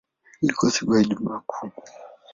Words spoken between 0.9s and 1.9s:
ya Ijumaa Kuu.